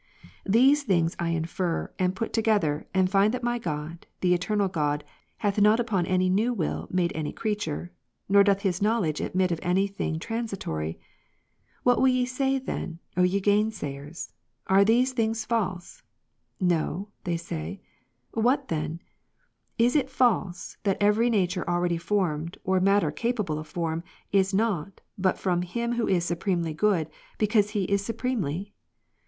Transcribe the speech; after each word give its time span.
These 0.47 0.81
things 0.81 1.15
I 1.19 1.29
infer, 1.29 1.93
and 1.99 2.15
put 2.15 2.33
together, 2.33 2.87
and 2.91 3.07
find 3.07 3.31
that 3.35 3.43
my 3.43 3.59
God, 3.59 4.07
the 4.21 4.33
eternal 4.33 4.67
God, 4.67 5.03
hath 5.37 5.61
not 5.61 5.79
upon 5.79 6.07
any 6.07 6.27
new 6.27 6.55
will 6.55 6.87
made 6.89 7.11
any 7.13 7.31
creature, 7.31 7.91
nor 8.27 8.43
doth 8.43 8.61
His 8.63 8.81
knowledge 8.81 9.21
admit 9.21 9.51
of 9.51 9.59
any 9.61 9.85
thing 9.85 10.17
transitory. 10.17 10.93
19." 10.97 10.99
What 11.83 11.97
will 11.99 12.07
ye 12.07 12.25
say 12.25 12.57
then, 12.57 12.97
O 13.15 13.21
ye 13.21 13.39
gainsayers? 13.39 14.31
Are 14.65 14.83
these 14.83 15.11
things 15.13 15.45
false 15.45 16.01
?""No," 16.59 17.09
tliey 17.23 17.39
say." 17.39 17.79
What 18.31 18.69
then? 18.69 19.01
Is 19.77 19.95
it 19.95 20.09
false, 20.09 20.77
that 20.81 20.97
every 20.99 21.29
nature 21.29 21.69
already 21.69 21.97
formed, 21.99 22.57
or 22.63 22.79
matter 22.79 23.11
capable 23.11 23.59
of 23.59 23.67
form, 23.67 24.01
is 24.31 24.51
not, 24.51 24.99
but 25.15 25.37
from 25.37 25.61
Him 25.61 25.91
Who 25.91 26.07
is 26.07 26.25
supremely 26.25 26.73
good, 26.73 27.07
because 27.37 27.69
He 27.77 27.83
is 27.83 28.03
supremely?" 28.03 28.73